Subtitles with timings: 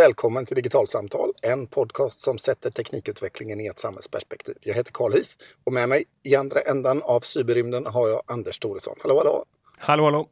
[0.00, 4.54] Välkommen till Digitalsamtal, en podcast som sätter teknikutvecklingen i ett samhällsperspektiv.
[4.60, 8.58] Jag heter Karl Hif och med mig i andra ändan av cyberrymden har jag Anders
[8.58, 8.96] Thoresson.
[9.02, 9.44] Hallå, hallå!
[9.78, 10.28] Hallå, hallå!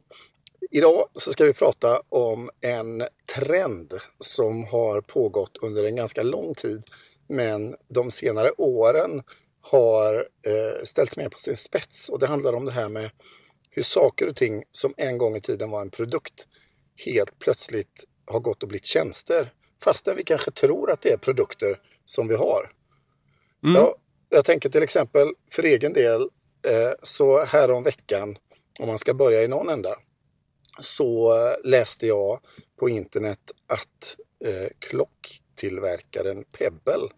[0.71, 3.03] Idag så ska vi prata om en
[3.35, 6.83] trend som har pågått under en ganska lång tid
[7.27, 9.23] men de senare åren
[9.61, 13.11] har eh, ställts mer på sin spets och det handlar om det här med
[13.69, 16.47] hur saker och ting som en gång i tiden var en produkt
[17.05, 19.53] helt plötsligt har gått och blivit tjänster.
[19.83, 22.71] Fastän vi kanske tror att det är produkter som vi har.
[23.63, 23.75] Mm.
[23.75, 23.95] Ja,
[24.29, 26.21] jag tänker till exempel för egen del
[26.67, 28.37] eh, så här om veckan,
[28.79, 29.95] om man ska börja i någon ända,
[30.81, 32.39] så läste jag
[32.79, 37.09] på internet att eh, klocktillverkaren Pebble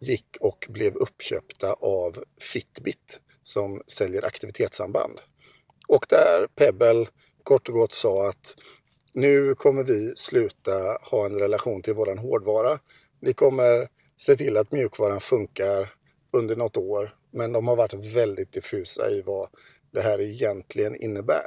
[0.00, 5.20] gick och blev uppköpta av Fitbit som säljer aktivitetssamband.
[5.88, 7.06] Och där Pebble
[7.42, 8.56] kort och gott sa att
[9.14, 12.78] nu kommer vi sluta ha en relation till våran hårdvara.
[13.20, 15.92] Vi kommer se till att mjukvaran funkar
[16.32, 17.14] under något år.
[17.32, 19.48] Men de har varit väldigt diffusa i vad
[19.92, 21.44] det här egentligen innebär.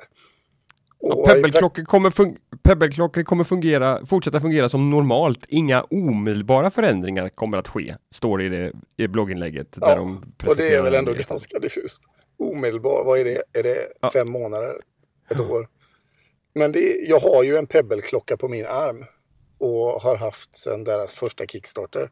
[0.99, 5.45] Ja, Pebble-klockor kommer, fun Pebble kommer fungera, fortsätta fungera som normalt.
[5.47, 8.71] Inga omedelbara förändringar kommer att ske, står det i, det,
[9.03, 9.77] i blogginlägget.
[9.81, 12.03] Ja, där de och det är väl ändå ganska diffust.
[12.37, 13.43] Omedelbar, vad är det?
[13.53, 14.11] Är det ja.
[14.11, 14.81] fem månader?
[15.29, 15.67] Ett år?
[16.57, 19.05] Men det, jag har ju en Pebble-klocka på min arm
[19.57, 22.09] och har haft sedan deras första Kickstarter.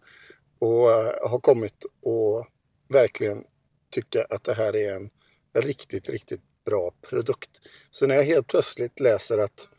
[0.60, 2.48] Och eh, har kommit och
[2.90, 3.44] verkligen
[3.92, 5.10] tycka att det här är en
[5.54, 7.50] riktigt, riktigt bra produkt.
[7.90, 9.70] Så när jag helt plötsligt läser att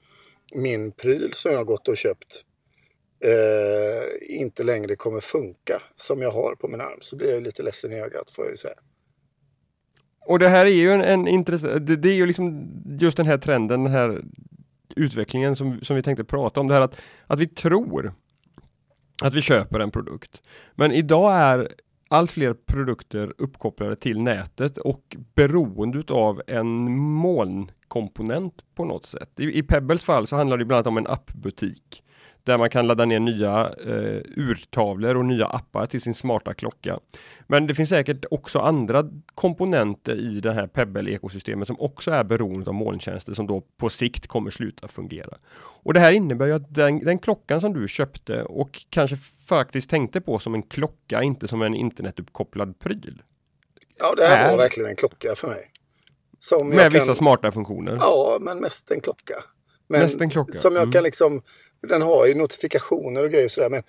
[0.54, 2.44] min pryl som jag gått och köpt
[3.24, 7.62] eh, inte längre kommer funka som jag har på min arm så blir jag lite
[7.62, 8.74] ledsen i ögat får jag ju säga.
[10.26, 12.68] Och det här är ju en, en intressant, det, det, är ju liksom
[13.00, 14.22] just den här trenden, den här
[14.96, 16.66] utvecklingen som, som vi tänkte prata om.
[16.66, 18.12] Det här att, att vi tror
[19.22, 20.42] att vi köper en produkt.
[20.74, 21.68] Men idag är
[22.08, 29.40] allt fler produkter uppkopplade till nätet och beroende av en molnkomponent på något sätt.
[29.40, 32.02] I, I Pebbles fall så handlar det bland annat om en appbutik
[32.46, 36.98] där man kan ladda ner nya eh, urtavlor och nya appar till sin smarta klocka.
[37.46, 42.70] Men det finns säkert också andra komponenter i det här Pebble-ekosystemet som också är beroende
[42.70, 45.36] av molntjänster som då på sikt kommer sluta fungera.
[45.58, 49.16] Och det här innebär ju att den, den klockan som du köpte och kanske
[49.48, 53.22] faktiskt tänkte på som en klocka, inte som en internetuppkopplad pryl.
[53.98, 54.50] Ja, det här är...
[54.50, 55.70] var verkligen en klocka för mig.
[56.64, 56.92] med kan...
[56.92, 57.96] vissa smarta funktioner.
[58.00, 59.34] Ja, men mest en klocka.
[59.88, 60.08] Men
[60.52, 60.92] som jag mm.
[60.92, 61.42] kan liksom,
[61.88, 63.70] den har ju notifikationer och grejer och sådär.
[63.70, 63.82] Men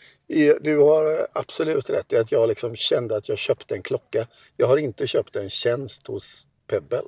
[0.61, 4.27] du har absolut rätt i att jag liksom kände att jag köpte en klocka.
[4.57, 7.01] Jag har inte köpt en tjänst hos Pebble.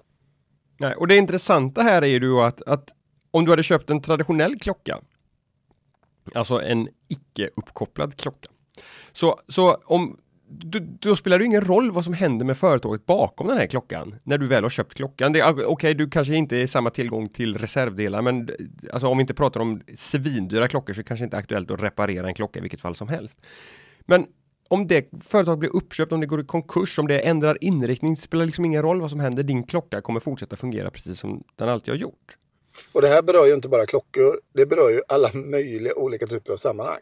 [0.80, 2.90] Nej, och det intressanta här är ju då att, att
[3.32, 5.00] om du hade köpt en traditionell klocka,
[6.34, 8.50] alltså en icke uppkopplad klocka.
[9.12, 10.18] Så, så om
[10.50, 14.16] då, då, spelar det ingen roll vad som händer med företaget bakom den här klockan
[14.24, 15.36] när du väl har köpt klockan.
[15.36, 18.50] Ah, okej, okay, du kanske inte är samma tillgång till reservdelar, men
[18.94, 21.84] alltså, om vi inte pratar om svindyra klockor så kanske det inte är aktuellt att
[21.84, 23.40] reparera en klocka i vilket fall som helst.
[24.06, 24.26] Men
[24.68, 28.46] om det företaget blir uppköpt, om det går i konkurs, om det ändrar inriktning, spelar
[28.46, 29.44] liksom ingen roll vad som händer.
[29.44, 32.38] Din klocka kommer fortsätta fungera precis som den alltid har gjort.
[32.92, 36.54] Och det här berör ju inte bara klockor, det berör ju alla möjliga olika typer
[36.54, 37.00] av sammanhang.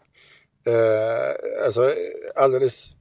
[0.67, 1.93] Eh, alltså
[2.35, 2.97] alldeles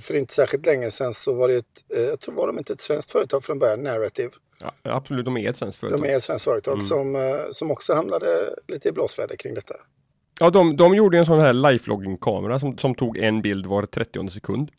[0.00, 1.64] för inte särskilt länge sedan så var det ett,
[1.94, 4.30] eh, jag tror var de inte ett svenskt företag från början, Narrative.
[4.62, 6.02] Ja, absolut, de är ett svenskt företag.
[6.02, 6.86] De är ett svenskt företag mm.
[6.86, 9.74] som, eh, som också hamnade lite i blåsväder kring detta.
[10.40, 14.28] Ja, de, de gjorde en sån här lifelogging-kamera som, som tog en bild var 30
[14.28, 14.70] sekund.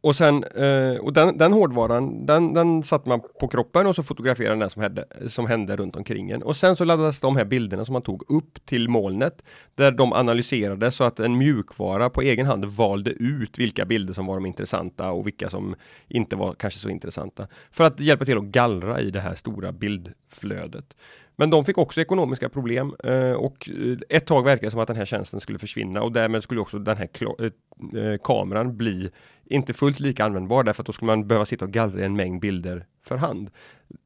[0.00, 4.02] Och sen, eh, och den, den hårdvaran, den, den satte man på kroppen och så
[4.02, 6.42] fotograferade den som hände, som hände runt omkring en.
[6.42, 9.42] Och sen så laddades de här bilderna som man tog upp till molnet
[9.74, 14.26] där de analyserade så att en mjukvara på egen hand valde ut vilka bilder som
[14.26, 15.74] var de intressanta och vilka som
[16.08, 17.46] inte var kanske så intressanta.
[17.70, 20.96] För att hjälpa till att gallra i det här stora bild flödet,
[21.36, 24.88] Men de fick också ekonomiska problem eh, och eh, ett tag verkade det som att
[24.88, 27.08] den här tjänsten skulle försvinna och därmed skulle också den här
[27.38, 29.10] eh, kameran bli
[29.44, 32.40] inte fullt lika användbar därför att då skulle man behöva sitta och gallra en mängd
[32.40, 33.50] bilder för hand.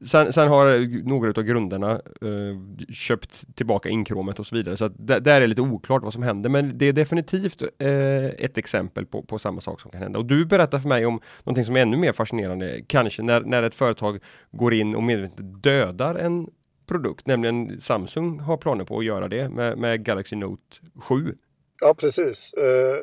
[0.05, 1.91] Sen, sen har några av grundarna
[2.21, 6.13] eh, köpt tillbaka inkromet och så vidare så att där är det lite oklart vad
[6.13, 10.01] som händer men det är definitivt eh, ett exempel på, på samma sak som kan
[10.01, 10.19] hända.
[10.19, 13.63] Och du berättar för mig om någonting som är ännu mer fascinerande, kanske när, när
[13.63, 14.19] ett företag
[14.51, 16.47] går in och medvetet dödar en
[16.87, 21.35] produkt, nämligen Samsung har planer på att göra det med, med Galaxy Note 7.
[21.81, 22.53] Ja, precis.
[22.53, 22.97] Eh,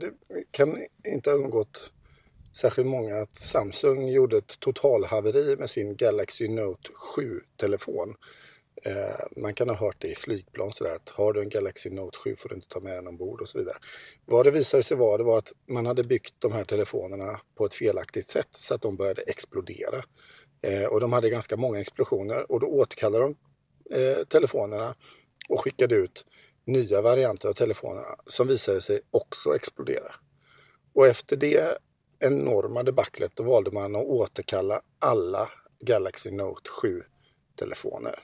[0.00, 0.10] det
[0.50, 1.92] kan inte ha undgått
[2.56, 8.14] särskilt många att Samsung gjorde ett totalhaveri med sin Galaxy Note 7-telefon.
[8.82, 12.18] Eh, man kan ha hört det i flygplan sådär att har du en Galaxy Note
[12.18, 13.76] 7 får du inte ta med den ombord och så vidare.
[14.26, 17.66] Vad det visade sig vara det var att man hade byggt de här telefonerna på
[17.66, 20.04] ett felaktigt sätt så att de började explodera.
[20.62, 23.36] Eh, och de hade ganska många explosioner och då återkallade de
[23.96, 24.94] eh, telefonerna
[25.48, 26.26] och skickade ut
[26.66, 30.14] nya varianter av telefonerna som visade sig också explodera.
[30.94, 31.78] Och efter det
[32.20, 35.48] enorma debaclet då valde man att återkalla alla
[35.80, 38.18] Galaxy Note 7-telefoner.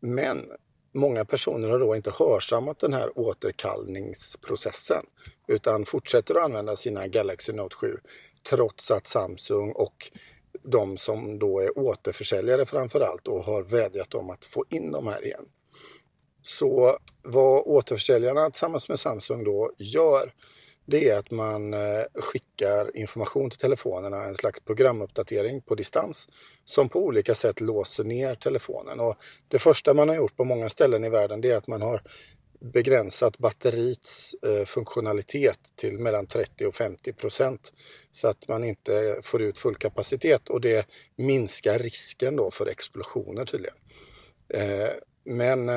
[0.00, 0.50] Men
[0.94, 5.04] många personer har då inte hörsammat den här återkallningsprocessen
[5.48, 7.96] utan fortsätter att använda sina Galaxy Note 7
[8.50, 10.10] trots att Samsung och
[10.62, 15.24] de som då är återförsäljare framförallt och har vädjat om att få in de här
[15.24, 15.44] igen.
[16.42, 20.32] Så vad återförsäljarna tillsammans med Samsung då gör
[20.90, 26.28] det är att man eh, skickar information till telefonerna, en slags programuppdatering på distans
[26.64, 29.00] som på olika sätt låser ner telefonen.
[29.00, 29.16] Och
[29.48, 32.02] det första man har gjort på många ställen i världen det är att man har
[32.60, 37.72] begränsat batteriets eh, funktionalitet till mellan 30 och 50 procent
[38.12, 40.86] så att man inte får ut full kapacitet och det
[41.16, 43.76] minskar risken då för explosioner tydligen.
[44.54, 44.90] Eh,
[45.24, 45.68] men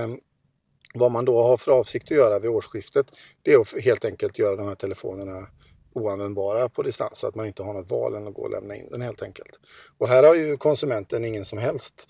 [0.93, 3.05] vad man då har för avsikt att göra vid årsskiftet
[3.41, 5.47] det är att helt enkelt göra de här telefonerna
[5.93, 8.75] oanvändbara på distans så att man inte har något val än att gå och lämna
[8.75, 9.59] in den helt enkelt.
[9.97, 12.07] Och här har ju konsumenten ingen som helst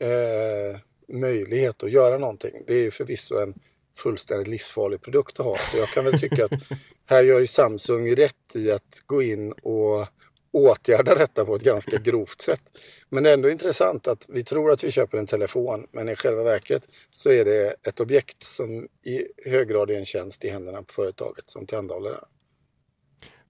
[0.00, 2.62] eh, möjlighet att göra någonting.
[2.66, 3.54] Det är ju förvisso en
[3.96, 5.56] fullständigt livsfarlig produkt att ha.
[5.70, 6.52] Så jag kan väl tycka att
[7.06, 10.06] här gör ju Samsung rätt i att gå in och
[10.52, 12.62] åtgärda detta på ett ganska grovt sätt.
[13.08, 16.16] Men det är ändå intressant att vi tror att vi köper en telefon men i
[16.16, 20.48] själva verket så är det ett objekt som i hög grad är en tjänst i
[20.48, 22.24] händerna på företaget som tillhandahåller den.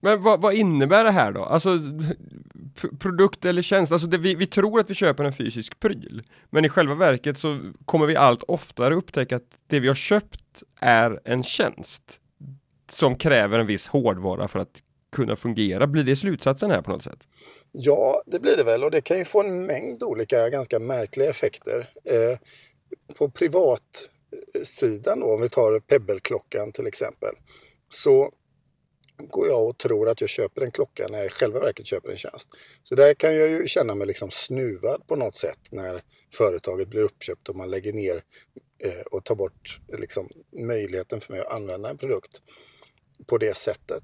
[0.01, 1.45] Men vad, vad, innebär det här då?
[1.45, 1.79] Alltså
[2.99, 6.23] produkt eller tjänst, alltså det, vi, vi tror att vi köper en fysisk pryl.
[6.51, 10.63] Men i själva verket så kommer vi allt oftare upptäcka att det vi har köpt
[10.81, 12.21] är en tjänst
[12.91, 14.83] som kräver en viss hårdvara för att
[15.13, 15.87] kunna fungera.
[15.87, 17.29] Blir det slutsatsen här på något sätt?
[17.73, 21.31] Ja, det blir det väl och det kan ju få en mängd olika ganska märkliga
[21.31, 21.91] effekter.
[22.05, 22.39] Eh,
[23.15, 27.35] på privatsidan då, om vi tar Pebble-klockan till exempel,
[27.89, 28.33] så
[29.29, 32.11] går jag och tror att jag köper en klocka när jag i själva verket köper
[32.11, 32.49] en tjänst.
[32.83, 36.03] Så där kan jag ju känna mig liksom snuvad på något sätt när
[36.35, 38.23] företaget blir uppköpt och man lägger ner
[38.85, 40.29] eh, och tar bort liksom,
[40.67, 42.43] möjligheten för mig att använda en produkt
[43.27, 44.03] på det sättet.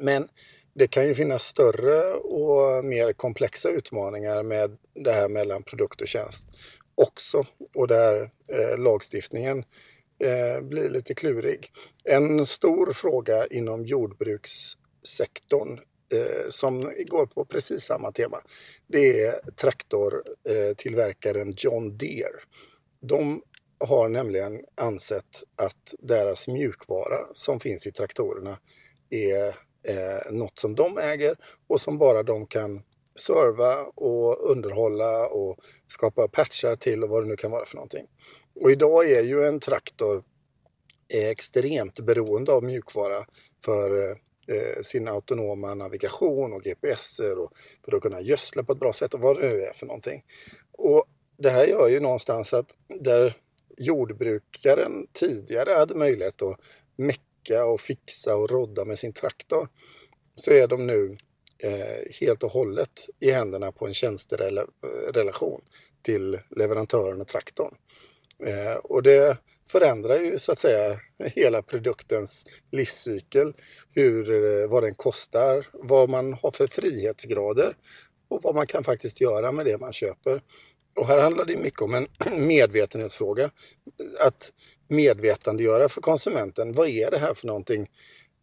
[0.00, 0.28] Men
[0.74, 6.08] det kan ju finnas större och mer komplexa utmaningar med det här mellan produkt och
[6.08, 6.48] tjänst
[6.94, 7.44] också.
[7.74, 9.64] Och där eh, lagstiftningen
[10.24, 11.70] eh, blir lite klurig.
[12.04, 15.80] En stor fråga inom jordbrukssektorn
[16.12, 18.38] eh, som går på precis samma tema.
[18.86, 22.40] Det är traktortillverkaren eh, John Deere.
[23.00, 23.42] De
[23.80, 28.58] har nämligen ansett att deras mjukvara som finns i traktorerna
[29.10, 31.36] är eh, något som de äger
[31.66, 32.82] och som bara de kan
[33.14, 35.58] serva och underhålla och
[35.88, 38.06] skapa patchar till och vad det nu kan vara för någonting.
[38.60, 40.22] Och idag är ju en traktor
[41.08, 43.24] eh, extremt beroende av mjukvara
[43.64, 44.10] för
[44.48, 47.52] eh, sin autonoma navigation och GPSer och
[47.84, 50.22] för att kunna gödsla på ett bra sätt och vad det nu är för någonting.
[50.72, 51.04] Och
[51.38, 53.34] det här gör ju någonstans att där
[53.76, 56.60] jordbrukaren tidigare hade möjlighet att
[57.48, 59.68] mecka och fixa och rodda med sin traktor
[60.36, 61.16] så är de nu
[61.58, 65.60] eh, helt och hållet i händerna på en tjänsterelation
[66.02, 67.74] till leverantören och traktorn.
[68.44, 69.38] Eh, och det
[69.68, 71.00] förändrar ju så att säga
[71.34, 73.52] hela produktens livscykel.
[73.94, 77.76] Hur, eh, vad den kostar, vad man har för frihetsgrader
[78.28, 80.42] och vad man kan faktiskt göra med det man köper.
[80.96, 82.06] Och här handlar det mycket om en
[82.46, 83.50] medvetenhetsfråga.
[84.20, 84.52] Att
[84.88, 86.72] medvetandegöra för konsumenten.
[86.72, 87.90] Vad är det här för någonting?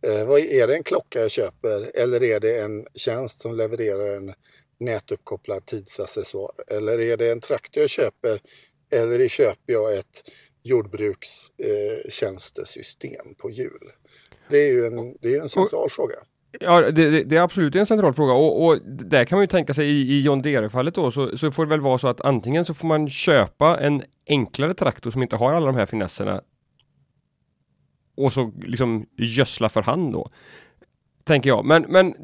[0.02, 4.18] Eh, vad är det en klocka jag köper eller är det en tjänst som levererar
[4.18, 4.34] en
[4.80, 6.52] nätuppkopplad tidsaccessoar?
[6.68, 8.42] Eller är det en traktor jag köper
[8.92, 10.32] eller köper jag ett
[10.64, 13.92] jordbrukstjänstesystem eh, på hjul?
[14.50, 16.16] Det är ju en, det är en central och, fråga.
[16.60, 19.74] Ja, det, det, är absolut en central fråga och, och där kan man ju tänka
[19.74, 22.66] sig i, i John Deere-fallet då så, så får det väl vara så att antingen
[22.66, 26.42] så får man köpa en enklare traktor som inte har alla de här finesserna
[28.18, 30.30] och så liksom gödsla för hand då.
[31.24, 31.66] Tänker jag.
[31.66, 32.16] Men, men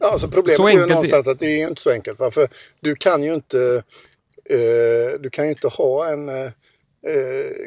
[0.00, 2.18] ja, alltså problemet så är ju någonstans att det är inte så enkelt.
[2.18, 2.48] För
[2.80, 3.82] du kan ju inte
[4.50, 6.52] eh, du kan ju inte ha en eh,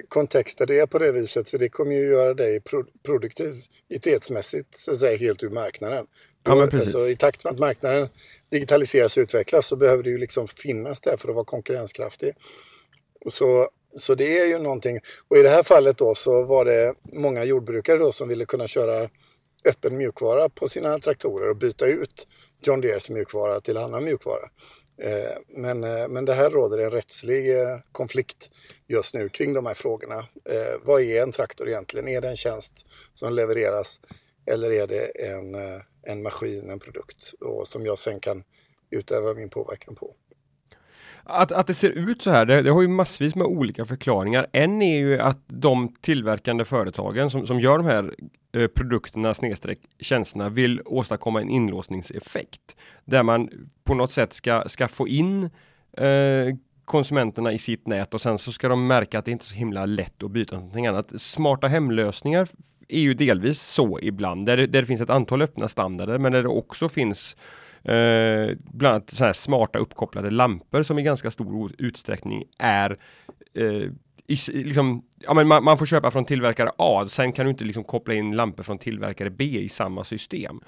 [0.07, 1.49] kontext där det är på det viset.
[1.49, 6.05] För det kommer ju göra dig pro produktivitetsmässigt så att säga, helt ur marknaden.
[6.43, 6.95] Ja, men precis.
[6.95, 8.07] Alltså, I takt med att marknaden
[8.51, 12.33] digitaliseras och utvecklas så behöver det ju liksom finnas där för att vara konkurrenskraftig.
[13.27, 14.99] Så så det är ju någonting.
[15.27, 18.67] Och i det här fallet då så var det många jordbrukare då som ville kunna
[18.67, 19.09] köra
[19.65, 22.27] öppen mjukvara på sina traktorer och byta ut
[22.61, 24.49] John Deeres mjukvara till annan mjukvara.
[25.01, 28.49] Eh, men, eh, men det här råder en rättslig eh, konflikt
[28.87, 30.25] just nu kring de här frågorna.
[30.81, 32.07] Vad är en traktor egentligen?
[32.07, 34.01] Är det en tjänst som levereras
[34.45, 35.55] eller är det en,
[36.03, 38.43] en maskin, en produkt och som jag sen kan
[38.89, 40.15] utöva min påverkan på?
[41.31, 44.47] Att, att det ser ut så här, det, det, har ju massvis med olika förklaringar.
[44.51, 48.15] En är ju att de tillverkande företagen som, som gör de här
[48.55, 52.75] eh, produkterna snedstreck tjänsterna vill åstadkomma en inlåsningseffekt.
[53.05, 53.49] Där man
[53.83, 55.49] på något sätt ska, ska få in
[55.97, 56.55] eh,
[56.85, 59.55] konsumenterna i sitt nät och sen så ska de märka att det inte är så
[59.55, 61.11] himla lätt att byta någonting annat.
[61.17, 62.47] Smarta hemlösningar
[62.87, 66.31] är ju delvis så ibland, där det, där det finns ett antal öppna standarder men
[66.31, 67.37] där det också finns
[67.83, 72.97] Eh, bland annat sådana här smarta uppkopplade lampor som i ganska stor utsträckning är
[73.53, 73.91] eh,
[74.29, 77.63] i, liksom, ja, men man, man, får köpa från tillverkare A, sen kan du inte
[77.63, 80.59] liksom koppla in lampor från tillverkare B i samma system.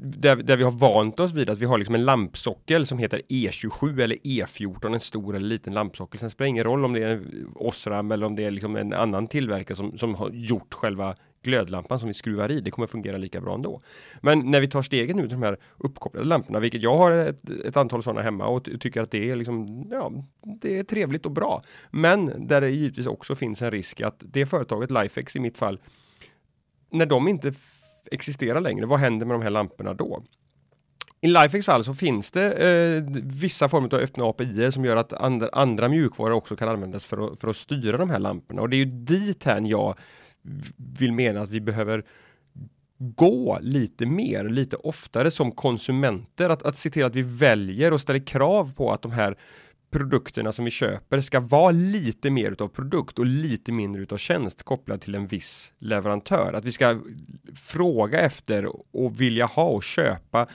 [0.00, 3.22] Där, där, vi har vant oss vid att vi har liksom en lampsockel som heter
[3.28, 6.20] E27 eller E14, en stor eller liten lampsockel.
[6.20, 7.22] Sen spelar det ingen roll om det är
[7.54, 11.98] Osram eller om det är liksom en annan tillverkare som, som har gjort själva glödlampan
[11.98, 13.80] som vi skruvar i, det kommer fungera lika bra ändå.
[14.20, 17.50] Men när vi tar steget nu till de här uppkopplade lamporna, vilket jag har ett,
[17.50, 20.12] ett antal sådana hemma och tycker att det är liksom, ja,
[20.60, 21.62] det är trevligt och bra.
[21.90, 25.78] Men där det givetvis också finns en risk att det företaget, Lifex i mitt fall,
[26.90, 27.52] när de inte
[28.10, 30.22] existerar längre, vad händer med de här lamporna då?
[31.24, 35.12] I Lifex fall så finns det eh, vissa former av öppna API som gör att
[35.12, 38.68] andra, andra mjukvaror också kan användas för att, för att styra de här lamporna och
[38.68, 39.98] det är ju dit här jag
[40.76, 42.04] vill mena att vi behöver
[42.98, 46.50] gå lite mer, lite oftare som konsumenter.
[46.50, 49.36] Att, att se till att vi väljer och ställer krav på att de här
[49.92, 54.62] produkterna som vi köper ska vara lite mer utav produkt och lite mindre utav tjänst
[54.62, 56.52] kopplad till en viss leverantör.
[56.52, 57.00] Att vi ska
[57.54, 60.46] fråga efter och vilja ha och köpa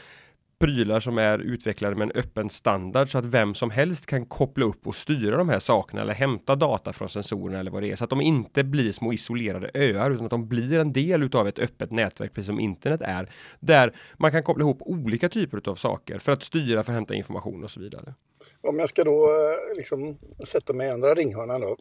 [0.59, 4.65] prylar som är utvecklade med en öppen standard så att vem som helst kan koppla
[4.65, 7.95] upp och styra de här sakerna eller hämta data från sensorerna eller vad det är
[7.95, 11.47] så att de inte blir små isolerade öar utan att de blir en del utav
[11.47, 15.75] ett öppet nätverk precis som internet är där man kan koppla ihop olika typer av
[15.75, 18.13] saker för att styra, för att hämta information och så vidare.
[18.61, 21.77] Om jag ska då eh, liksom sätta mig i andra ringhörnan då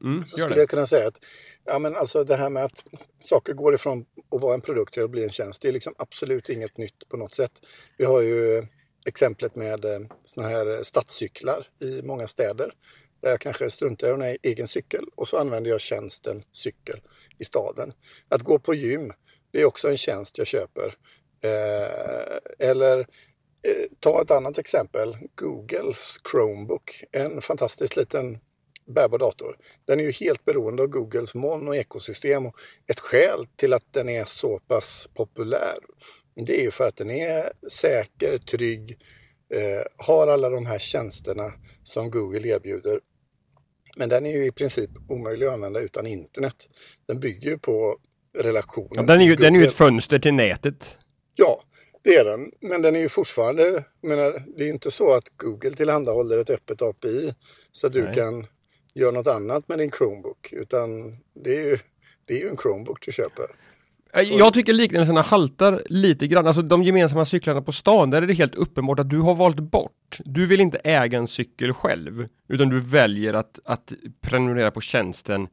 [0.00, 0.60] Mm, så skulle det.
[0.60, 1.18] jag kunna säga att
[1.64, 2.84] ja, men alltså det här med att
[3.20, 4.04] saker går ifrån
[4.34, 7.08] att vara en produkt till att bli en tjänst, det är liksom absolut inget nytt
[7.08, 7.52] på något sätt.
[7.96, 8.66] Vi har ju
[9.06, 12.72] exemplet med eh, såna här stadscyklar i många städer.
[13.22, 17.00] Där jag kanske struntar i en egen cykel och så använder jag tjänsten cykel
[17.38, 17.92] i staden.
[18.28, 19.12] Att gå på gym,
[19.52, 20.94] det är också en tjänst jag köper.
[21.42, 27.04] Eh, eller eh, ta ett annat exempel, Googles Chromebook.
[27.12, 28.38] En fantastiskt liten
[28.86, 29.56] bärbar dator.
[29.86, 32.46] Den är ju helt beroende av Googles moln och ekosystem.
[32.46, 32.54] Och
[32.86, 35.78] ett skäl till att den är så pass populär
[36.46, 38.98] det är ju för att den är säker, trygg,
[39.54, 43.00] eh, har alla de här tjänsterna som Google erbjuder.
[43.96, 46.56] Men den är ju i princip omöjlig att använda utan internet.
[47.06, 47.96] Den bygger ju på
[48.38, 48.88] relationen.
[48.92, 50.98] Ja, den, är ju, den är ju ett fönster till nätet.
[51.34, 51.62] Ja,
[52.02, 52.50] det är den.
[52.60, 56.82] Men den är ju fortfarande, menar, det är inte så att Google tillhandahåller ett öppet
[56.82, 57.34] API
[57.72, 58.14] så att du Nej.
[58.14, 58.46] kan
[58.94, 60.52] gör något annat med din Chromebook.
[60.52, 61.78] Utan det är ju,
[62.26, 63.46] det är ju en Chromebook du köper.
[64.14, 64.22] Så.
[64.22, 66.46] Jag tycker liknelserna haltar lite grann.
[66.46, 69.60] Alltså de gemensamma cyklarna på stan, där är det helt uppenbart att du har valt
[69.60, 70.18] bort.
[70.24, 75.48] Du vill inte äga en cykel själv, utan du väljer att, att prenumerera på tjänsten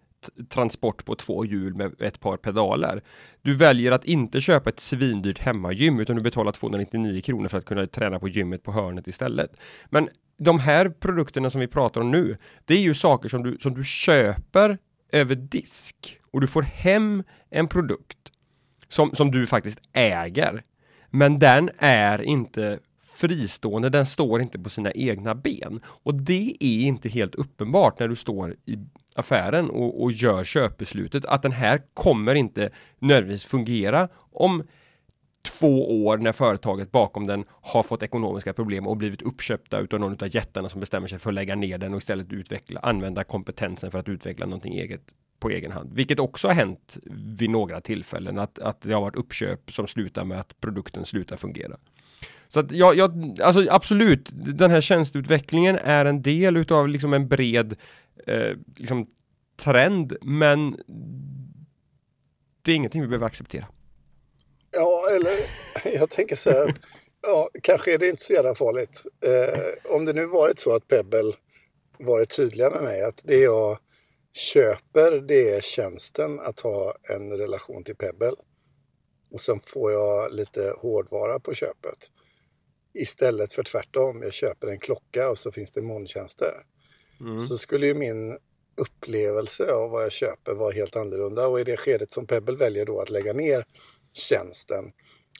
[0.50, 3.01] transport på två hjul med ett par pedaler.
[3.41, 7.65] Du väljer att inte köpa ett svindyrt hemmagym utan du betalar 299 kronor för att
[7.65, 9.62] kunna träna på gymmet på hörnet istället.
[9.89, 13.58] Men de här produkterna som vi pratar om nu, det är ju saker som du,
[13.60, 14.77] som du köper
[15.12, 18.17] över disk och du får hem en produkt
[18.88, 20.63] som, som du faktiskt äger.
[21.10, 22.79] Men den är inte
[23.17, 25.82] fristående, den står inte på sina egna ben.
[25.86, 28.77] Och det är inte helt uppenbart när du står i
[29.15, 34.63] affären och, och gör köpbeslutet att den här kommer inte nödvändigtvis fungera om
[35.51, 40.12] två år när företaget bakom den har fått ekonomiska problem och blivit uppköpta utav någon
[40.12, 43.92] av jättarna som bestämmer sig för att lägga ner den och istället utveckla, använda kompetensen
[43.92, 45.01] för att utveckla någonting eget
[45.39, 45.94] på egen hand.
[45.94, 46.98] Vilket också har hänt
[47.38, 51.38] vid några tillfällen att, att det har varit uppköp som slutar med att produkten slutar
[51.38, 51.77] fungera.
[52.48, 57.27] Så att jag, jag alltså absolut, den här tjänsteutvecklingen är en del utav liksom en
[57.27, 57.75] bred
[58.27, 59.08] eh, liksom
[59.58, 60.77] trend, men
[62.62, 63.66] det är ingenting vi behöver acceptera.
[64.77, 65.38] Ja, eller
[66.00, 66.74] jag tänker så här,
[67.22, 69.03] ja, kanske är det inte så jävla farligt.
[69.25, 71.34] Eh, om det nu varit så att Pebble
[72.00, 73.77] varit tydliga med mig att det jag
[74.34, 78.34] köper det tjänsten att ha en relation till Pebble.
[79.31, 81.98] Och sen får jag lite hårdvara på köpet.
[82.93, 86.53] Istället för tvärtom, jag köper en klocka och så finns det molntjänster.
[87.19, 87.48] Mm.
[87.48, 88.38] Så skulle ju min
[88.77, 92.86] upplevelse av vad jag köper vara helt annorlunda och i det skedet som Pebble väljer
[92.86, 93.65] då att lägga ner
[94.17, 94.91] tjänsten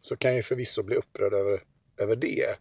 [0.02, 1.60] så kan jag förvisso bli upprörd över,
[1.98, 2.60] över det.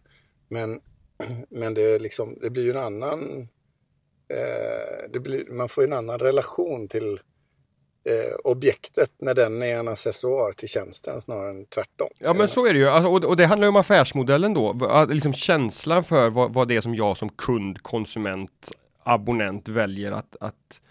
[0.49, 0.79] Men,
[1.49, 3.47] men det, liksom, det blir ju en annan...
[4.29, 7.19] Eh, det blir, man får ju en annan relation till
[8.07, 12.09] eh, objektet när den är en accessoar till tjänsten snarare än tvärtom.
[12.19, 15.05] Ja men så är det ju, alltså, och, och, det handlar ju om affärsmodellen då,
[15.09, 18.71] liksom känslan för vad, vad det är som jag som kund, konsument,
[19.03, 20.81] abonnent väljer att, att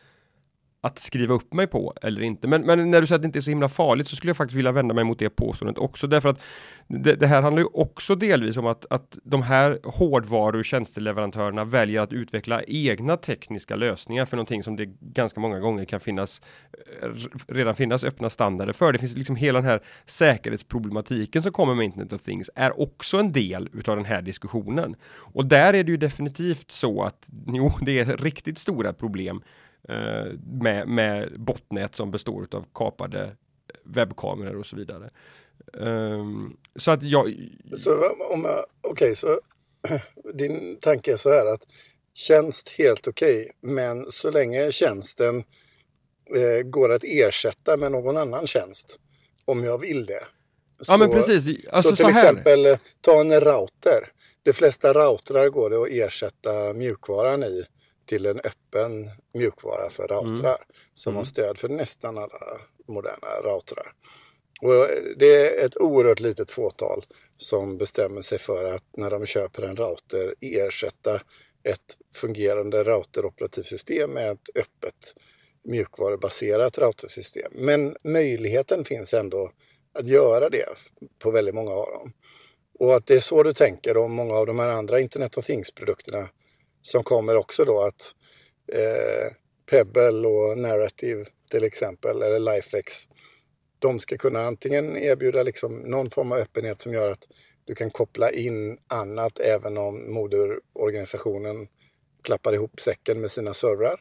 [0.87, 2.49] att skriva upp mig på eller inte.
[2.49, 4.37] Men, men, när du säger att det inte är så himla farligt så skulle jag
[4.37, 6.07] faktiskt vilja vända mig mot det påståendet också.
[6.07, 6.40] Därför att
[6.88, 11.64] det, det här handlar ju också delvis om att, att de här hårdvaru och tjänsteleverantörerna
[11.64, 16.43] väljer att utveckla egna tekniska lösningar för någonting som det ganska många gånger kan finnas
[17.02, 17.09] eh,
[17.49, 18.93] redan finnas öppna standarder för.
[18.93, 23.19] Det finns liksom hela den här säkerhetsproblematiken som kommer med Internet of Things är också
[23.19, 24.97] en del utav den här diskussionen.
[25.35, 29.43] Och där är det ju definitivt så att jo, det är riktigt stora problem
[30.61, 33.37] med, med botnät som består av kapade
[33.85, 35.09] webbkameror och så vidare.
[35.73, 37.35] Um, så att jag...
[37.76, 39.40] Så om jag, okej, okay, så
[40.35, 41.62] din tanke är så här att
[42.14, 45.45] tjänst helt okej, okay, men så länge tjänsten
[46.35, 48.99] eh, går att ersätta med någon annan tjänst,
[49.45, 50.25] om jag vill det.
[50.81, 51.69] Så, ja men precis.
[51.69, 54.12] Alltså, så till så exempel eh, ta en router.
[54.43, 57.64] De flesta routrar går det att ersätta mjukvaran i
[58.07, 60.69] till en öppen mjukvara för routrar mm.
[60.95, 61.19] som mm.
[61.19, 63.93] har stöd för nästan alla moderna routrar.
[64.61, 67.05] Och det är ett oerhört litet fåtal
[67.37, 71.21] som bestämmer sig för att när de köper en router ersätta
[71.62, 75.14] ett fungerande routeroperativsystem med ett öppet
[75.64, 77.53] mjukvarubaserat routersystem.
[77.55, 79.51] Men möjligheten finns ändå
[79.99, 80.69] att göra det
[81.19, 82.12] på väldigt många av dem.
[82.79, 85.47] Och att det är så du tänker om många av de här andra Internet of
[85.47, 86.29] Things-produkterna
[86.87, 88.14] som kommer också då att
[88.72, 89.33] eh,
[89.70, 93.09] Pebble och Narrative till exempel, eller Lifex,
[93.79, 97.29] de ska kunna antingen erbjuda liksom någon form av öppenhet som gör att
[97.64, 101.68] du kan koppla in annat även om moderorganisationen
[102.22, 104.01] klappar ihop säcken med sina servrar.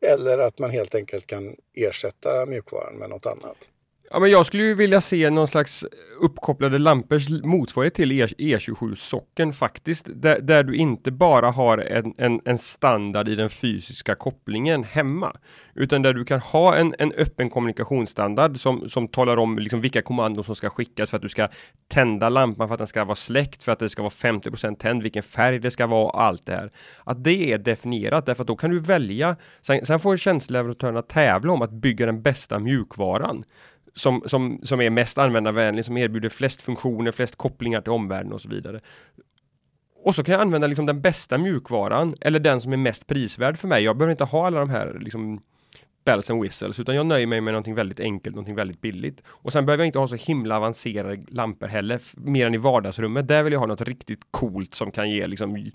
[0.00, 3.68] Eller att man helt enkelt kan ersätta mjukvaran med något annat.
[4.12, 5.84] Ja, men jag skulle ju vilja se någon slags
[6.20, 10.06] uppkopplade lampors motsvarighet till e E27-socken faktiskt.
[10.14, 15.36] Där, där, du inte bara har en, en, en, standard i den fysiska kopplingen hemma.
[15.74, 20.02] Utan där du kan ha en, en öppen kommunikationsstandard som, som talar om liksom vilka
[20.02, 21.48] kommandon som ska skickas för att du ska
[21.88, 25.02] tända lampan för att den ska vara släckt, för att det ska vara 50% tänd,
[25.02, 26.70] vilken färg det ska vara och allt det här.
[27.04, 29.36] Att det är definierat därför att då kan du välja.
[29.60, 33.44] Sen, sen får tjänsteleverantörerna tävla om att bygga den bästa mjukvaran
[33.94, 38.40] som, som, som är mest användarvänlig, som erbjuder flest funktioner, flest kopplingar till omvärlden och
[38.40, 38.80] så vidare.
[40.04, 43.58] Och så kan jag använda liksom den bästa mjukvaran eller den som är mest prisvärd
[43.58, 43.82] för mig.
[43.84, 45.40] Jag behöver inte ha alla de här liksom
[46.04, 49.22] bells and whistles utan jag nöjer mig med någonting väldigt enkelt, någonting väldigt billigt.
[49.26, 53.28] Och sen behöver jag inte ha så himla avancerade lampor heller, mer än i vardagsrummet.
[53.28, 55.70] Där vill jag ha något riktigt coolt som kan ge liksom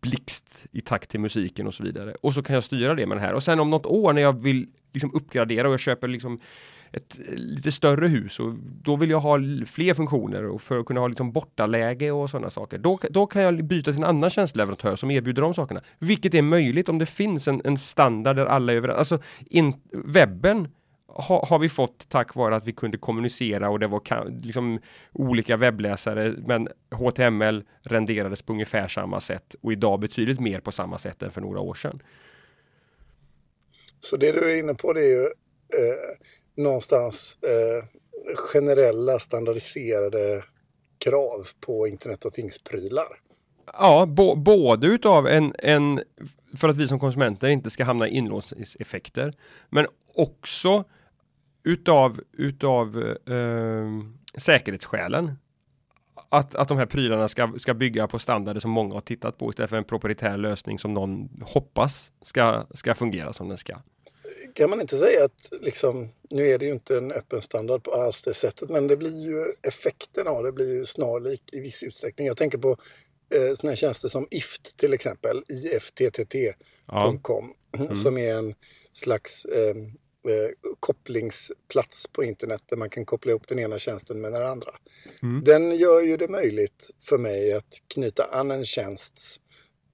[0.00, 2.14] blixt i takt till musiken och så vidare.
[2.22, 3.32] Och så kan jag styra det med det här.
[3.32, 6.38] Och sen om något år när jag vill liksom uppgradera och jag köper liksom
[6.92, 10.86] ett eh, lite större hus och då vill jag ha fler funktioner och för att
[10.86, 12.78] kunna ha liksom bortaläge och sådana saker.
[12.78, 15.82] Då, då kan jag byta till en annan tjänsteleverantör som erbjuder de sakerna.
[15.98, 18.98] Vilket är möjligt om det finns en, en standard där alla är överens.
[18.98, 20.68] Alltså in, webben
[21.12, 24.80] ha, har vi fått tack vare att vi kunde kommunicera och det var liksom
[25.12, 30.98] olika webbläsare men HTML renderades på ungefär samma sätt och idag betydligt mer på samma
[30.98, 32.02] sätt än för några år sedan.
[34.00, 36.16] Så det du är inne på det är ju eh,
[36.60, 37.84] någonstans eh,
[38.34, 40.44] generella standardiserade
[40.98, 43.06] krav på internet och tingsprylar?
[43.72, 46.00] Ja, både utav en, en,
[46.56, 49.32] för att vi som konsumenter inte ska hamna i inlåsningseffekter,
[49.70, 50.84] men också
[51.62, 53.88] utav, utav eh,
[54.36, 55.32] säkerhetsskälen.
[56.28, 59.50] Att, att de här prylarna ska, ska bygga på standarder som många har tittat på
[59.50, 63.76] istället för en proprietär lösning som någon hoppas ska, ska fungera som den ska
[64.54, 67.92] kan man inte säga att, liksom, nu är det ju inte en öppen standard på
[67.92, 71.82] alls det sättet, men det blir ju effekten av det blir ju snarlik i viss
[71.82, 72.26] utsträckning.
[72.26, 72.76] Jag tänker på
[73.34, 75.42] eh, sådana tjänster som IFT till exempel,
[75.74, 77.78] ifttt.com, ja.
[77.78, 77.94] mm.
[77.94, 78.54] som är en
[78.92, 79.76] slags eh,
[80.32, 80.50] eh,
[80.80, 84.70] kopplingsplats på internet där man kan koppla ihop den ena tjänsten med den andra.
[85.22, 85.44] Mm.
[85.44, 89.40] Den gör ju det möjligt för mig att knyta an en tjänsts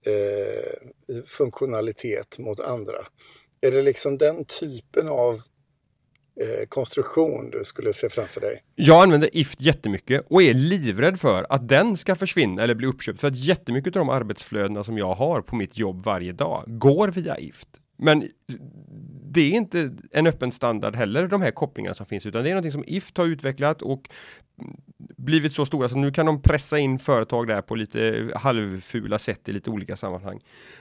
[0.07, 3.07] eh, funktionalitet mot andra.
[3.61, 5.35] Är det liksom den typen av
[6.41, 8.63] eh, konstruktion du skulle se framför dig?
[8.75, 13.21] Jag använder IFT jättemycket och är livrädd för att den ska försvinna eller bli uppköpt.
[13.21, 17.09] För att jättemycket av de arbetsflödena som jag har på mitt jobb varje dag går
[17.09, 17.69] via IFT.
[17.97, 18.29] Men
[19.31, 22.55] det är inte en öppen standard heller, de här kopplingarna som finns, utan det är
[22.55, 24.09] någonting som IFT har utvecklat och
[25.17, 29.49] blivit så stora så nu kan de pressa in företag där på lite halvfula sätt
[29.49, 30.39] i lite olika sammanhang.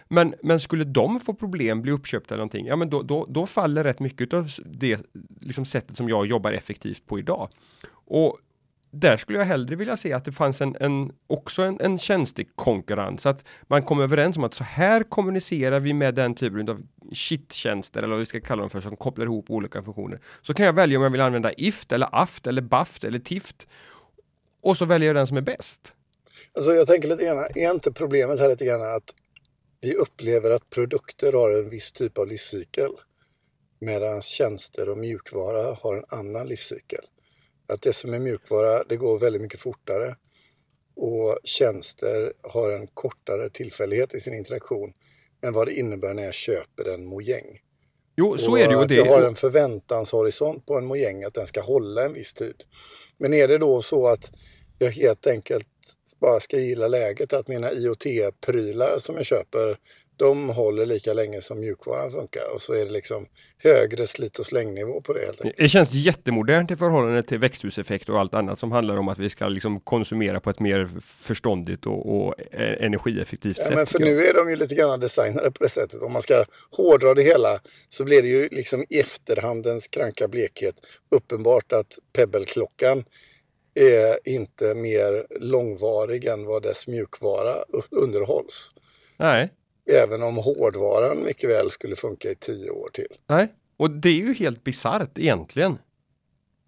[0.07, 3.45] Men, men skulle de få problem, bli uppköpta eller någonting, ja men då, då, då
[3.45, 5.01] faller rätt mycket av det
[5.41, 7.49] liksom sättet som jag jobbar effektivt på idag.
[7.91, 8.37] Och
[8.99, 13.25] där skulle jag hellre vilja se att det fanns en, en också en, en tjänstekonkurrens,
[13.25, 17.99] att man kom överens om att så här kommunicerar vi med den typen av shittjänster
[17.99, 20.19] eller vad vi ska kalla dem för som kopplar ihop olika funktioner.
[20.41, 23.67] Så kan jag välja om jag vill använda IFT eller AFT eller BAFT eller TIFT
[24.61, 25.93] och så väljer jag den som är bäst.
[26.53, 29.15] Alltså jag tänker lite grann, är inte problemet här lite grann att
[29.81, 32.91] vi upplever att produkter har en viss typ av livscykel
[33.79, 37.05] medan tjänster och mjukvara har en annan livscykel.
[37.67, 40.15] Att det som är mjukvara, det går väldigt mycket fortare
[40.95, 44.93] och tjänster har en kortare tillfällighet i sin interaktion
[45.41, 47.59] än vad det innebär när jag köper en mojäng.
[48.17, 48.79] Jo, så och är det ju.
[48.79, 52.63] Att jag har en förväntanshorisont på en mojäng att den ska hålla en viss tid.
[53.17, 54.31] Men är det då så att
[54.77, 55.67] jag helt enkelt
[56.21, 59.77] bara ska gilla läget att mina IoT-prylar som jag köper
[60.17, 63.25] de håller lika länge som mjukvaran funkar och så är det liksom
[63.57, 65.25] högre slit och slängnivå på det.
[65.25, 65.57] Helt enkelt.
[65.57, 69.29] Det känns jättemodernt i förhållande till växthuseffekt och allt annat som handlar om att vi
[69.29, 73.75] ska liksom konsumera på ett mer förståndigt och, och energieffektivt ja, sätt.
[73.75, 76.01] Men för nu är de ju lite grann designade på det sättet.
[76.01, 80.75] Om man ska hårdra det hela så blir det ju liksom i efterhandens kranka blekhet
[81.11, 83.03] uppenbart att Pebble-klockan
[83.75, 87.55] är inte mer långvarig än vad dess mjukvara
[87.91, 88.71] underhålls.
[89.17, 89.49] Nej.
[89.91, 93.17] Även om hårdvaran mycket väl skulle funka i tio år till.
[93.27, 95.77] Nej, och det är ju helt bisarrt egentligen.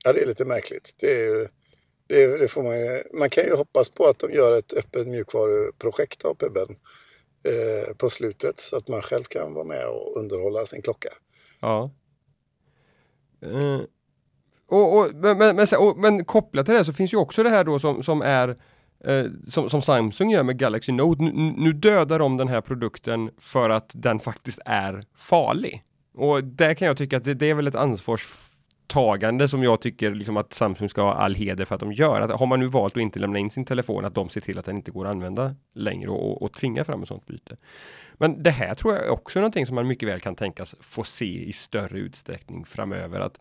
[0.05, 0.95] Ja, det är lite märkligt.
[0.99, 1.47] Det, är ju,
[2.07, 5.07] det, det får man, ju, man kan ju hoppas på att de gör ett öppet
[5.07, 6.75] mjukvaruprojekt av Pebben
[7.43, 11.09] eh, på slutet så att man själv kan vara med och underhålla sin klocka.
[11.59, 11.91] Ja.
[13.45, 13.81] Uh,
[14.67, 17.49] och, och, men, men, men, och, men kopplat till det så finns ju också det
[17.49, 18.55] här då som, som är
[19.03, 21.23] eh, som, som, Samsung gör med Galaxy Note.
[21.23, 25.83] Nu, nu dödar de den här produkten för att den faktiskt är farlig.
[26.13, 30.15] Och där kan jag tycka att det, det är väl ett ansvarstagande som jag tycker
[30.15, 32.21] liksom att Samsung ska ha all heder för att de gör.
[32.21, 34.59] Att har man nu valt att inte lämna in sin telefon, att de ser till
[34.59, 37.57] att den inte går att använda längre och, och tvinga fram ett sånt byte.
[38.13, 41.03] Men det här tror jag också är någonting som man mycket väl kan tänkas få
[41.03, 43.19] se i större utsträckning framöver.
[43.19, 43.39] Att,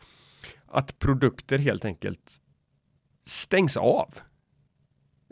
[0.66, 2.40] att produkter helt enkelt
[3.26, 4.14] stängs av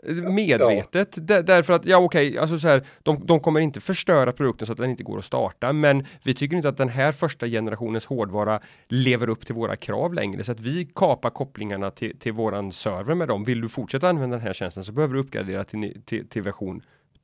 [0.07, 1.17] medvetet.
[1.27, 1.41] Ja.
[1.41, 4.71] Därför att, ja okej, okay, alltså så här, de, de kommer inte förstöra produkten så
[4.71, 8.05] att den inte går att starta, men vi tycker inte att den här första generationens
[8.05, 12.71] hårdvara lever upp till våra krav längre, så att vi kapar kopplingarna till, till våran
[12.71, 13.43] server med dem.
[13.43, 16.81] Vill du fortsätta använda den här tjänsten så behöver du uppgradera till, till, till version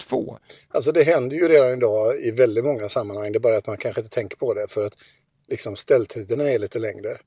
[0.10, 0.38] 2.
[0.70, 3.78] Alltså det händer ju redan idag i väldigt många sammanhang, det är bara att man
[3.78, 4.94] kanske inte tänker på det för att
[5.48, 7.18] liksom ställtiderna är lite längre.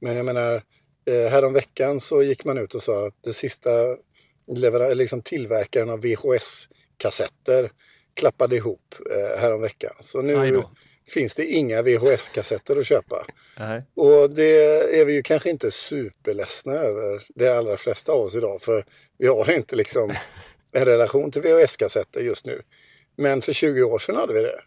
[0.00, 0.62] Men jag menar,
[1.06, 3.70] eh, häromveckan så gick man ut och sa att det sista
[4.46, 7.70] leverar, liksom tillverkaren av VHS-kassetter
[8.14, 9.92] klappade ihop eh, häromveckan.
[10.00, 10.62] Så nu
[11.08, 13.26] finns det inga VHS-kassetter att köpa.
[13.58, 13.82] Nej.
[13.94, 14.56] Och det
[15.00, 18.62] är vi ju kanske inte superledsna över, de allra flesta av oss idag.
[18.62, 18.84] För
[19.18, 20.10] vi har inte liksom
[20.72, 22.62] en relation till VHS-kassetter just nu.
[23.16, 24.60] Men för 20 år sedan hade vi det.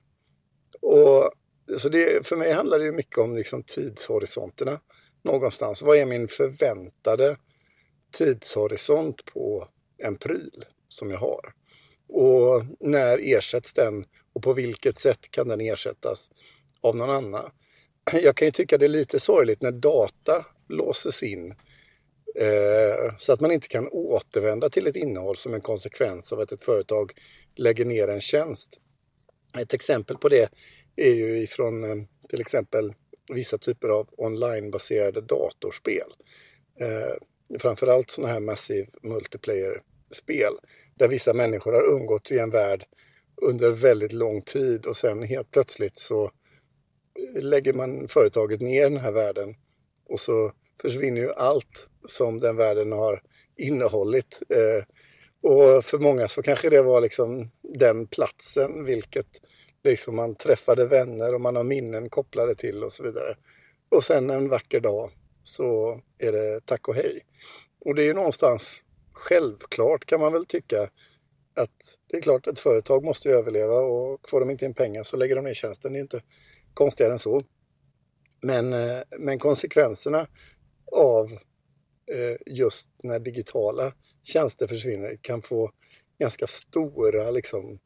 [0.82, 1.32] Och,
[1.78, 4.80] så det, för mig handlar det ju mycket om liksom tidshorisonterna
[5.24, 5.82] någonstans.
[5.82, 7.38] Vad är min förväntade
[8.18, 11.54] tidshorisont på en pryl som jag har.
[12.08, 16.30] Och när ersätts den och på vilket sätt kan den ersättas
[16.82, 17.52] av någon annan?
[18.24, 21.52] Jag kan ju tycka det är lite sorgligt när data låses in
[22.40, 26.52] eh, så att man inte kan återvända till ett innehåll som en konsekvens av att
[26.52, 27.12] ett företag
[27.56, 28.80] lägger ner en tjänst.
[29.60, 30.50] Ett exempel på det
[30.96, 32.94] är ju ifrån eh, till exempel
[33.34, 36.14] vissa typer av onlinebaserade datorspel.
[36.80, 37.14] Eh,
[37.60, 40.54] framförallt sådana här massiv multiplayer-spel
[40.96, 42.86] där vissa människor har umgåtts i en värld
[43.42, 46.32] under väldigt lång tid och sen helt plötsligt så
[47.36, 49.56] lägger man företaget ner den här världen
[50.10, 53.22] och så försvinner ju allt som den världen har
[53.58, 54.42] innehållit.
[54.50, 54.84] Eh,
[55.52, 59.28] och för många så kanske det var liksom den platsen, vilket
[59.84, 63.36] liksom man träffade vänner och man har minnen kopplade till och så vidare.
[63.90, 65.12] Och sen en vacker dag
[65.48, 67.22] så är det tack och hej.
[67.80, 68.84] Och det är ju någonstans
[69.14, 70.90] självklart kan man väl tycka
[71.56, 75.04] att det är klart att ett företag måste överleva och får de inte in pengar
[75.04, 75.94] så lägger de ner tjänsten.
[75.94, 76.22] Det är inte
[76.74, 77.42] konstigare än så.
[78.42, 80.28] Men, eh, men konsekvenserna
[80.92, 81.32] av
[82.12, 85.72] eh, just när digitala tjänster försvinner kan få
[86.20, 87.80] ganska stora liksom,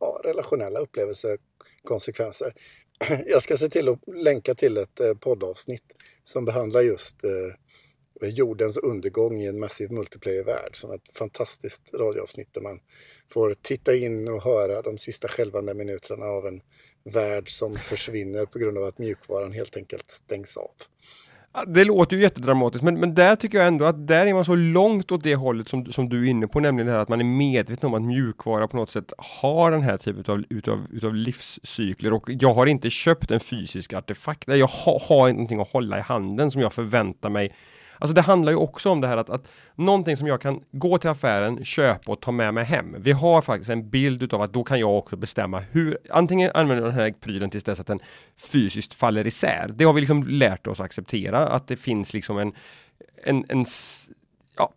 [0.00, 2.54] ja, relationella upplevelsekonsekvenser.
[3.26, 5.84] Jag ska se till att länka till ett eh, poddavsnitt
[6.24, 12.60] som behandlar just eh, jordens undergång i en massiv multiplayer-värld som ett fantastiskt radioavsnitt där
[12.60, 12.80] man
[13.32, 16.60] får titta in och höra de sista skälvande minuterna av en
[17.04, 20.70] värld som försvinner på grund av att mjukvaran helt enkelt stängs av.
[21.66, 24.54] Det låter ju jättedramatiskt, men, men där tycker jag ändå att där är man så
[24.54, 27.20] långt åt det hållet som, som du är inne på, nämligen det här att man
[27.20, 31.14] är medveten om att mjukvara på något sätt har den här typen av utav, utav
[31.14, 32.12] livscykler.
[32.12, 36.02] Och jag har inte köpt en fysisk artefakt, jag har, har någonting att hålla i
[36.02, 37.52] handen som jag förväntar mig
[38.00, 40.98] Alltså det handlar ju också om det här att, att någonting som jag kan gå
[40.98, 42.96] till affären, köpa och ta med mig hem.
[42.98, 46.84] Vi har faktiskt en bild utav att då kan jag också bestämma hur, antingen använder
[46.84, 48.00] den här prylen tills dess att den
[48.52, 49.70] fysiskt faller isär.
[49.74, 52.52] Det har vi liksom lärt oss acceptera, att det finns liksom en,
[53.22, 53.64] en, en
[54.56, 54.72] ja,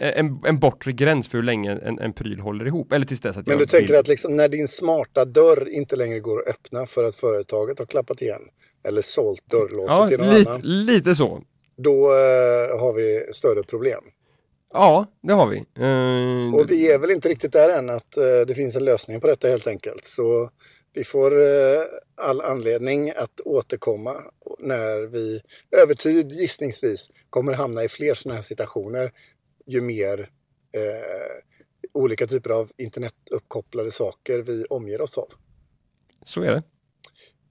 [0.00, 2.92] en, en bortre gräns för hur länge en, en pryl håller ihop.
[2.92, 4.00] Eller tills dess att Men du tänker vill...
[4.00, 7.86] att liksom när din smarta dörr inte längre går att öppna för att företaget har
[7.86, 8.42] klappat igen?
[8.88, 10.60] Eller sålt dörrlåset ja, till någon lite, annan?
[10.64, 11.42] Lite så
[11.76, 14.04] då eh, har vi större problem.
[14.72, 15.56] Ja, det har vi.
[15.58, 19.20] Uh, och vi är väl inte riktigt där än att uh, det finns en lösning
[19.20, 20.06] på detta helt enkelt.
[20.06, 20.50] Så
[20.92, 21.82] vi får uh,
[22.16, 24.14] all anledning att återkomma
[24.58, 25.40] när vi
[25.82, 29.12] över tid gissningsvis kommer hamna i fler sådana här situationer
[29.66, 30.30] ju mer
[31.92, 35.28] olika typer av internetuppkopplade saker vi omger oss av.
[36.24, 36.62] Så är det.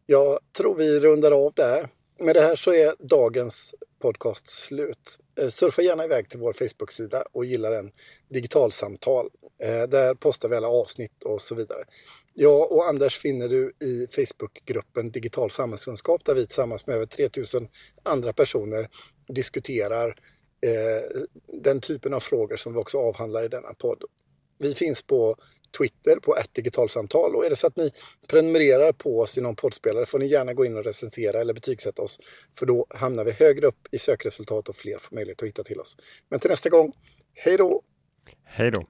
[0.05, 1.89] Jag tror vi rundar av där.
[2.19, 5.19] Med det här så är dagens podcast slut.
[5.39, 7.91] Eh, surfa gärna iväg till vår Facebook-sida och gilla den
[8.29, 9.29] digitalsamtal.
[9.63, 11.83] Eh, där postar vi alla avsnitt och så vidare.
[12.33, 17.67] Jag och Anders finner du i Facebookgruppen Digital samhällskunskap där vi tillsammans med över 3000
[18.03, 18.89] andra personer
[19.27, 20.07] diskuterar
[20.61, 21.21] eh,
[21.61, 24.03] den typen av frågor som vi också avhandlar i denna podd.
[24.57, 25.35] Vi finns på
[25.77, 27.35] Twitter på ett digitalsamtal.
[27.35, 27.91] Och är det så att ni
[28.27, 32.01] prenumererar på oss i någon poddspelare får ni gärna gå in och recensera eller betygsätta
[32.01, 32.19] oss.
[32.57, 35.79] För då hamnar vi högre upp i sökresultat och fler får möjlighet att hitta till
[35.79, 35.97] oss.
[36.29, 36.93] Men till nästa gång,
[37.33, 37.81] hej då!
[38.43, 38.85] Hej då!